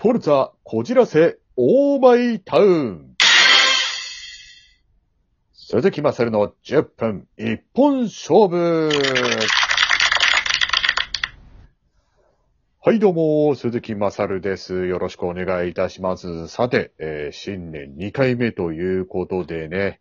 [0.00, 3.16] フォルツァ、こじらせ、オーマイタウン。
[5.54, 8.90] 鈴木まさるの10分一本勝負。
[12.80, 14.86] はい、どうも、鈴木まさるです。
[14.86, 16.46] よろしくお願いいたします。
[16.46, 19.98] さて、えー新年2回目ということでね、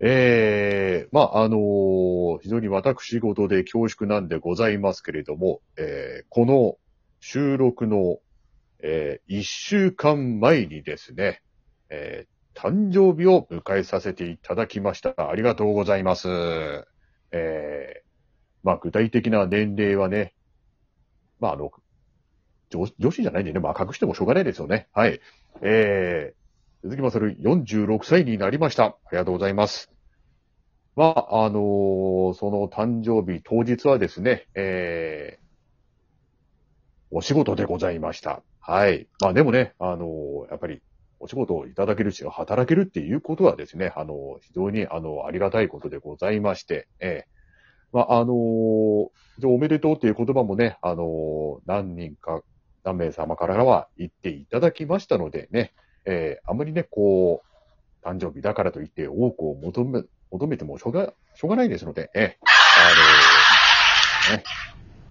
[0.00, 6.76] えー、まあ、あのー非常に私事で恐縮なんでございますけれども、えーこの
[7.20, 8.18] 収録の、
[8.82, 11.42] えー、1週間前にですね、
[11.90, 15.14] えー誕生日を迎えさせていただきました。
[15.30, 16.28] ありがとうございます。
[17.30, 18.08] えー、
[18.64, 20.34] まあ、具体的な年齢はね、
[21.38, 21.70] まあ、あの、
[22.70, 24.88] 女女子じゃないんでね、まあ、隠してもしょうがないですよね。
[24.92, 25.20] はい。
[25.62, 28.84] えー、鈴木まさる46歳になりました。
[28.84, 29.92] ありがとうございます。
[30.96, 38.42] まあ、あのーその誕生日当日はですね、えー、お仕事でございました。
[38.68, 39.08] はい。
[39.22, 40.82] まあでもね、あのやっぱり、
[41.20, 47.28] お仕事をいただけるし、働けるっていうことはですね、あの、非常に、あの、ありがたいことでございまして、ええ
[47.92, 49.10] まあ、あのお
[49.58, 52.42] めでとうっていう言葉もね、あの何人か、
[52.84, 55.72] 何名様からは言っていただきましたのでね、
[56.04, 57.42] ええあまりね、こ
[58.04, 62.38] う、誕生日だからといって多くを求め、求めてもしょうが、しょうがないですので、ええ
[64.28, 64.44] あのね、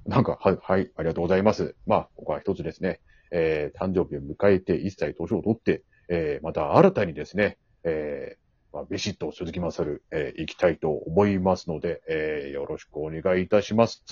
[0.06, 1.76] なんか、はい、はい、ありがとうございます。
[1.88, 3.00] まあ、ここは一つですね、
[3.32, 14.04] えー誕生日を迎えて一歳年を取って、えーまた新たにですね、えーまあ、ビシッと鈴木まさる、えー行きたいと思いますので、えーよろしくお願いいたします。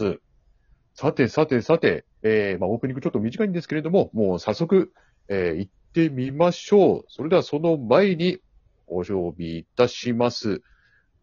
[0.93, 4.91] さてさてさて、えーまあ、オープニングちょっと短いんですけれども、もう早速、
[5.27, 7.05] えー行ってみましょう。
[7.09, 8.39] それではその前に、
[8.87, 10.61] お呼びいたします。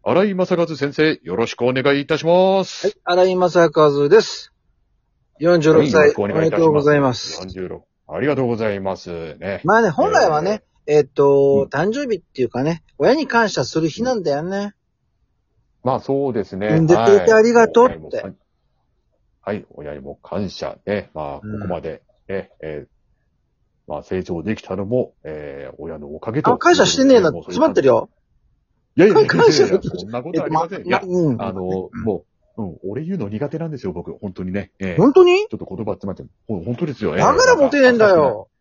[0.03, 2.87] 荒井正和先生、よろしくお願いいたします。
[2.87, 4.52] はい、荒井正和です。
[5.39, 6.27] 46はいよろ歳お。
[6.27, 7.41] めでとうございます。
[7.41, 7.81] 46。
[8.07, 9.35] ありがとうございます。
[9.37, 9.61] ね。
[9.63, 14.73] まあね、本来はね、えっと、うん誕生日っていうかね、親に感謝する日なんだよね。
[15.83, 16.67] まあそうですね。
[16.67, 18.35] 産んでくれてありがとうってはい。
[19.41, 21.09] はい、親にも感謝ね。
[21.13, 22.93] まあ、こうんこまで、ね、えー
[23.85, 26.53] まあ成長できたのも、えー親のおかげと。
[26.53, 28.09] あ、感謝してねえな、詰まってるよ。
[28.95, 30.87] いやいやいやいや感謝いやそんなことありません。
[30.87, 31.41] いや、うん。
[31.41, 32.25] あの、もう、
[32.55, 34.13] うん、俺言うの苦手なんですよ、僕。
[34.13, 34.71] 本当にね。
[34.79, 35.37] えー本当に？
[35.39, 36.29] ちょっと言葉詰まってる。
[36.47, 37.15] ほん本当ですよ。
[37.15, 38.09] だからモテねえんだ。
[38.09, 38.47] よ。
[38.47, 38.53] えー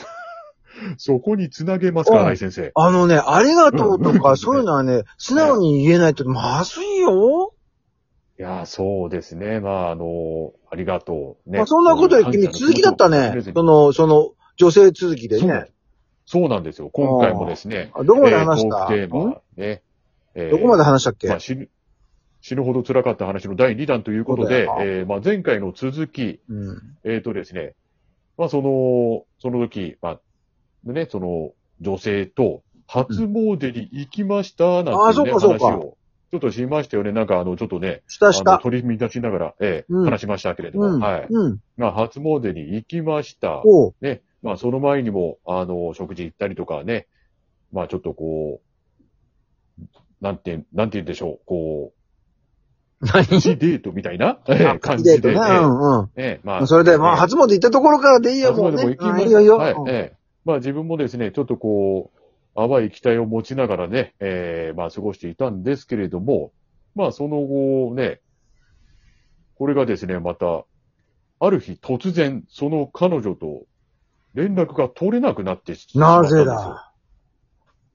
[0.96, 2.70] そこにつなげますか、先生。
[2.76, 7.52] あのね、ありがとうとうんか、そういうのはね、素直に言えないとまずいよ。
[8.38, 9.58] いや、そうですね。
[9.58, 11.50] まあ、あの、ありがとう。
[11.50, 11.58] ね。
[11.58, 13.42] まあそんなことより君続きだったね。
[13.52, 15.66] その、その、女性続きでね。
[16.26, 16.90] そうなんですよ。
[16.92, 17.90] 今回もですね。
[17.94, 19.24] あどこまで話した、えートークテーん？
[19.30, 19.82] マ、ね。
[20.36, 21.38] えーどこまで話したっけ、まあ、
[22.40, 26.78] 死ぬ、ほど辛かった話の第2弾ということで、えーまあ、前回の続き、うん。
[27.04, 27.74] えっ、とですね、
[28.36, 30.20] まあ、その、その時、まあ、
[30.84, 34.84] でね、その、女性と初詣に行きました、なん
[35.14, 35.98] ていうね、うかそうか話を、
[36.30, 37.12] ちょっとしましたよね。
[37.12, 38.58] なんか、あの、ちょっとね、したした。
[38.58, 41.00] 取り乱しながら、えーうん話しましたけれども、うん。
[41.00, 41.26] はい。
[41.28, 41.58] うん。
[41.76, 43.62] まあ、初詣に行きました。
[44.00, 47.08] ね、まあ、その前にも、あの、食事行ったりとかね、
[47.72, 49.84] まあ、ちょっとこう、
[50.20, 51.97] なんて、なんて言うんでしょう、こ何う、
[53.00, 54.38] プチデートみたいな？
[54.80, 55.58] 感じで、デートね。
[55.58, 56.10] うんうん。
[56.16, 58.84] ええまあ、それで、まあ、ええ初詣行ったところからでいいよ、初詣もうね。
[58.84, 59.56] も行きましいいよいいよ。
[59.56, 62.18] はい、うんええまあ、自分もですね、ちょっとこう、
[62.56, 66.52] 淡い期待を持ちながらね、ええまあ、過ごしていたんですけれども、
[66.94, 68.20] まあ、その後ね、
[69.54, 70.64] これがですね、また、
[71.40, 73.66] ある日突然、その彼女と
[74.34, 76.30] 連絡が取れなくなってしまった。
[76.30, 76.92] なぜだ？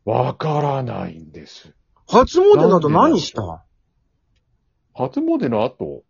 [0.06, 1.74] わからないんです。
[2.08, 3.66] 初詣の後何した？
[4.94, 6.04] 初詣の後、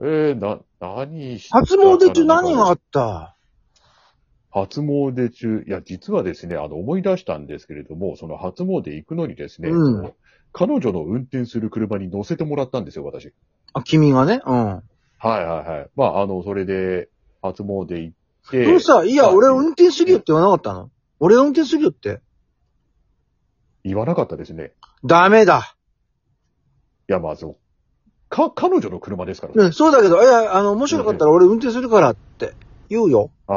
[0.00, 3.36] えー、な、何した初詣中何があった？
[4.50, 10.14] 初詣中、いや、実はですね、あの、思い出したんですけれども、その初詣行くのにですね、うんその
[10.56, 13.32] 彼女の運転する車に乗せてもらったんですよ、私。
[13.72, 14.40] あ、君がね？
[14.46, 14.66] うん。
[14.66, 14.80] は
[15.24, 15.90] いはいはい。
[15.96, 17.08] まあ、あの、それで、
[17.42, 20.90] 初詣行って、でもさ、いや、あ俺運転するよって言わなかったの？
[21.18, 22.20] 俺が運転するよって？
[23.82, 24.72] 言わなかったですね。
[25.04, 25.74] ダメだ。
[27.08, 27.56] いや、まあ、そう。
[28.34, 29.64] か、彼女の車ですからね。
[29.68, 32.52] ね、そうだけど、いや、あの、面白かったら俺運転するからって
[32.88, 33.30] 言うよ。
[33.46, 33.56] ああ。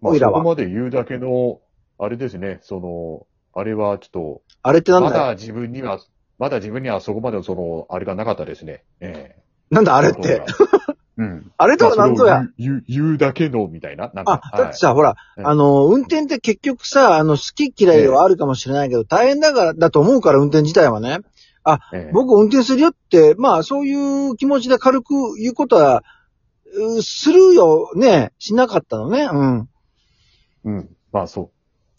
[0.00, 1.60] まあ、おいらはそこまで言うだけの、
[1.98, 5.98] あれですね、その、あれはちょっと、あれってなんまだ自分には、
[6.38, 8.84] まだ自分にはそこまでのその、あれがなかったですね。
[9.00, 10.42] ええなんだあれって？。
[11.18, 11.50] うん。
[11.58, 12.34] あれとは何ぞや？
[12.34, 14.10] まあそれを言う、言う言うだけの、みたいな。
[14.14, 14.40] なんか。
[14.52, 21.18] あ、だってさ、ほら、うんあの、運転って結局さ、あの、好き嫌いはあるかもしれないけど、大変だから、だと思うから運転自体はね。
[21.64, 26.02] はい、ええ僕運転するよって、まあ、そういう気持ちで軽く言うことは、
[26.96, 28.32] うするよね。
[28.38, 29.24] しなかったのね。
[29.24, 29.68] うん。
[30.64, 30.90] うん。
[31.12, 31.50] まあそう。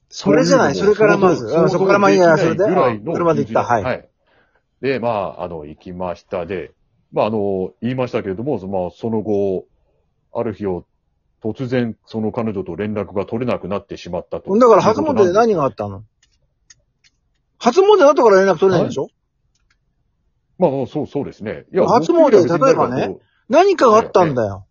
[0.09, 3.63] それじゃない、それからまず、そこからまあいいや、それで、できないぐらいのうんそれまで行った。
[3.63, 3.83] はい。
[3.83, 4.09] はい。
[4.81, 6.45] で、まあ、あの、行きました。
[6.45, 6.71] で、
[7.11, 9.65] まあ、あの、言いましたけれども、そまあ、その後、
[10.33, 10.85] ある日を、
[11.43, 14.55] 突然、その彼女と連絡が取れなくなってしまったと。
[14.57, 16.03] だから初詣で何があったの？
[17.57, 19.07] 初詣の後から連絡取れないんでしょ？
[20.59, 21.65] まあ、そう、そうですね。
[21.73, 24.67] い初詣僕よりは別に例えばねなんかこう何かがあったんだよ。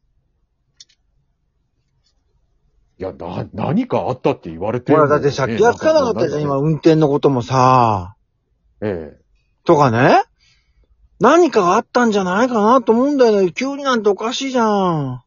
[2.98, 6.58] いや、な、何かあったって言われてほら、だってさ、気がつかなかったじゃん、今、。
[6.58, 8.16] 運転のこともさ。
[8.80, 9.20] ええ。
[9.64, 10.22] とかね。
[11.20, 13.52] 何かがあったんじゃないかなと思うんだよね。
[13.52, 15.22] 急になんておかしいじゃん。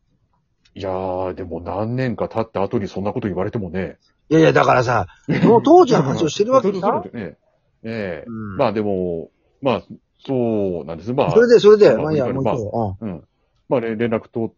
[0.75, 3.97] いやー、でも何年か経った後にそんなこと言われてもね。
[4.29, 6.79] いやいや、だからさ、その当時の話をしてるわけさ。
[7.03, 7.37] そうね。
[7.83, 9.31] ええうんまあでも、
[9.61, 9.81] まあ、
[10.25, 11.13] そうなんです。
[11.13, 12.97] まあ、それで、それで、まあまあいいや、まあもう一個。
[13.01, 13.23] うん。
[13.69, 14.53] まあ、ね、連絡と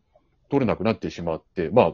[0.50, 1.94] 取れなくなってしまって、まあ、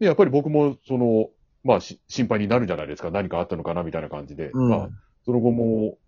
[0.00, 1.28] でやっぱり僕も、その、
[1.64, 3.10] まあ、し心配になるじゃないですか。
[3.10, 4.50] 何かあったのかな、みたいな感じで。
[4.52, 4.68] うん。
[4.68, 4.88] まあ、
[5.24, 5.98] その後も、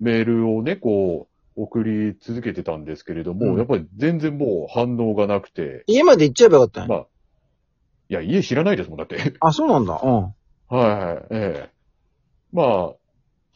[0.00, 6.86] メールをね、こう、送り続けてたんですけれども、うんやっぱり全然もう反応がなくて、家まで行っちゃえばよかったね。
[6.88, 7.06] まあ、
[8.10, 9.34] いや、家知らないですもん、だって。
[9.40, 10.00] あ、そうなんだ。
[10.02, 10.34] うん。
[10.68, 11.70] はい、ええ。
[12.52, 12.66] まあ、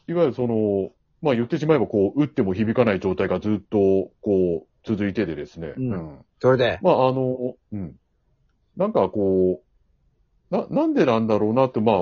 [0.07, 0.91] いわゆるその、
[1.21, 5.73] まあ言ってしまえば、こう、打っても響かない状態がずっと、こう、続いててですね。
[5.77, 6.79] うんそれで。
[6.81, 7.95] まあ、あの、うん。
[8.75, 11.97] なんかこう、な、なんでなんだろうなって、まあ、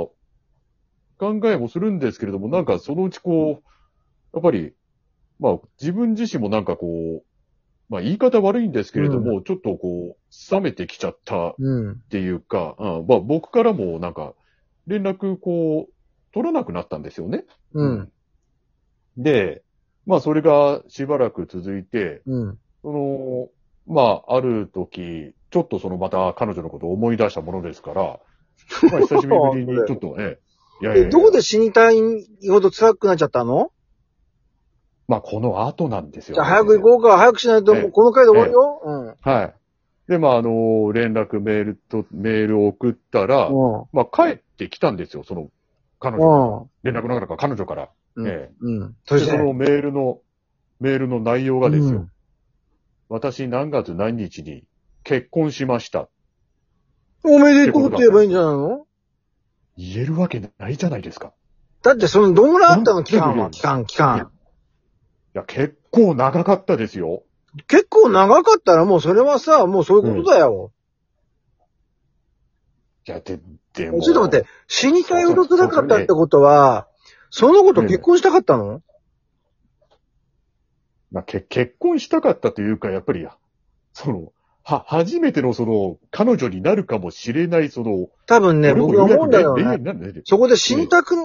[1.19, 3.63] 考えもするんですけれども、なんかそのうちこう、
[4.33, 4.73] やっぱり、
[5.39, 7.23] まあ、自分自身もなんかこう、
[7.89, 11.91] まあ言い方悪いんですけれども、ちょっとこう、冷めてきちゃったうん。
[11.93, 14.33] っていうか、うんまあ僕からもなんか、
[14.87, 15.93] 連絡こう、
[16.33, 17.45] 取らなくなったんですよね。
[17.73, 18.11] うん。
[19.19, 19.61] で、
[20.05, 22.57] まあそれがしばらく続いて、うん。
[22.81, 23.49] その、
[23.85, 28.19] まあある時、ちょっとそのまた彼女のことを思い出したものですから、
[28.91, 30.37] まあ 久しぶりにちょっとね、
[30.81, 31.99] いやいやいえ、やどこで死にたい
[32.49, 33.71] ほど辛くなっちゃったの？
[35.07, 37.17] まあこの後なんですよ、じゃあ早く行こうか。
[37.17, 38.81] 早くしないと、もうこの回で終わるよ。
[38.83, 39.15] うん。
[39.21, 39.55] はい。
[40.07, 43.53] で、まああの、連絡メールと、メールを送ったら、う
[43.91, 45.49] まあ帰ってきたんですよ、その、
[45.99, 46.65] 彼女。
[46.65, 46.69] ん。
[46.83, 47.89] 連絡の中から彼女から。
[48.19, 48.27] うん。
[48.27, 48.95] えうん。
[49.05, 50.19] そで、してそのメールの、
[50.79, 51.99] メールの内容がですよ。
[51.99, 52.11] うん
[53.11, 54.65] 私何月何日に
[55.03, 56.09] 結婚しました。
[57.23, 58.85] おめでとうって言えばいいんじゃないの？
[59.77, 61.33] 言えるわけないじゃないですか。
[61.81, 63.03] だってその、どんぐらいあったの？
[63.03, 63.49] 期間は。
[63.49, 64.17] 期間、期間。
[64.19, 64.21] い
[65.33, 67.23] や、結構長かったですよ。
[67.67, 70.71] 結構長かったらもうそれはさ、もうそういうことだよ。
[73.07, 73.39] いや、で、
[73.73, 74.01] でも。
[74.01, 76.88] ちょっと待って、死にたいほど辛かったってことは、
[77.29, 78.81] その子と結婚したかったの？
[81.11, 83.27] まあ、け結婚したかったというか、やっぱり、
[83.93, 84.31] その、
[84.63, 89.79] は、初めてのその、彼女になるかもしれない、その、多分ね、僕は思うんだよね。
[90.25, 91.15] そこで死にたく、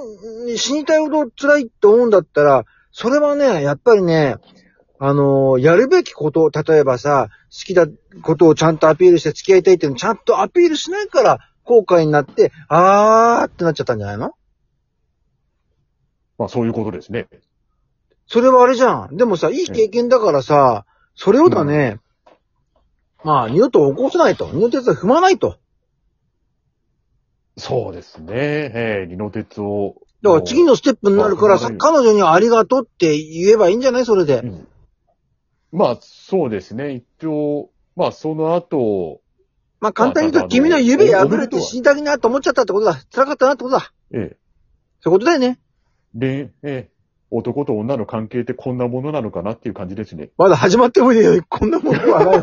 [0.56, 4.36] 死にたいほど辛いって思うんだったら、それはね、やっぱりね、
[4.98, 7.86] あのーやるべきことを、例えばさ、好きだ
[8.22, 14.32] ことをちゃんとアピールして付き合いたいっていうのをちゃんとアピールしないから、後悔になって、あーってなっちゃったんじゃないの？
[16.38, 17.28] まあ、そういうことですね。
[18.26, 19.16] それはあれじゃん。
[19.16, 22.00] でもさ、いい経験だからさ、それをだね、
[23.22, 24.50] まあ、二度と起こさないと。
[24.52, 25.58] 二度と手伝踏まないと。
[27.56, 28.32] そうですね。
[28.34, 29.94] ええ二の鉄を。
[30.22, 34.04] だから次のステップになるからさ、まあ彼女にはありがとうって言えばいいんじゃない？
[34.04, 34.46] それでう。
[34.46, 34.68] ん
[35.70, 36.94] まあ、そうですね。
[36.94, 39.20] 一応、まあ、その後、
[39.80, 43.00] まあ簡単に言うと、まあ君の指破れて死にたくなと思っちゃったってことだ。
[43.12, 43.92] 辛かったなってことだ。
[44.12, 44.36] ええ、
[45.00, 45.60] そういうことだよね。
[46.14, 46.90] で、ええ、
[47.30, 50.30] 男と女の関係ってこんなものなのかなっていう感じですね。
[50.38, 51.44] まだ始まってもいいよ。
[51.48, 52.40] こんなものはない。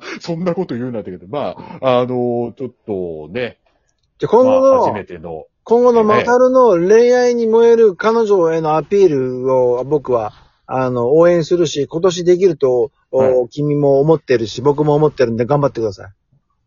[0.20, 3.58] そんなこと言うんだけど、まあ、あの、ちょっとね、
[4.18, 10.32] じゃあ今後まあ、初のめ、ての、今後のマサルの恋愛に燃える彼女へのアピールを僕は、
[10.66, 16.10] あの、応援するし、今年できると、おは君も思ってるし、僕も思ってるんで頑張ってください。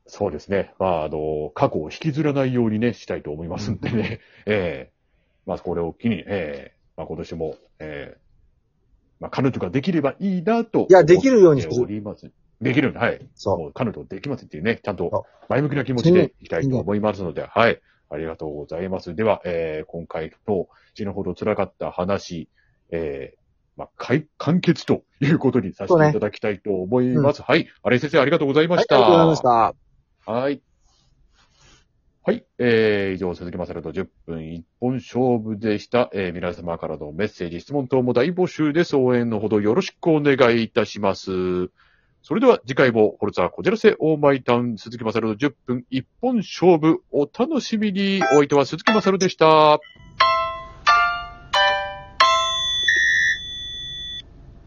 [0.07, 0.73] そうですね。
[0.79, 4.19] まあ、あの、過去を引きずらないようにね、したいと思いますんでね。
[4.45, 5.00] ええ
[5.45, 8.21] まあ、これを機に、ええまあ、今年も、ええ
[9.19, 10.87] まあ、彼女ができればいいなと。
[10.89, 12.31] いやできるようにする思っております。
[12.59, 13.27] できるように、はい。
[13.35, 13.59] そう。
[13.59, 17.81] もう彼女できますっていうね、ちゃんそと前向きな気持ちでいきたいと思いますので、はい。
[18.09, 19.15] ありがとうございます。
[19.15, 22.49] では、えー、今回の死ぬほど辛かった話、
[22.91, 23.39] えー、
[23.77, 27.41] まあ、解完結ということにさせていただきたいと思います。
[27.41, 27.67] はい。
[27.83, 28.95] 荒井先生、ありがとうございまはい、あした。
[28.97, 29.41] りがとうございまし
[30.25, 30.31] た。
[30.31, 30.61] はい。
[32.23, 32.45] はい。
[32.59, 36.11] えー、以上、鈴木まさると10分一本勝負でした。
[36.13, 38.95] えー、皆様からのメッセージ、質問等も大募集です。
[38.95, 41.71] 応援のほどよろしくお願いいたします。
[42.21, 48.21] それでは次回も、ホルツァーこじらせオーマイタウン、鈴木まさるの10分一本勝負、お楽しみに。
[48.33, 49.79] お相手は鈴木まさるでした。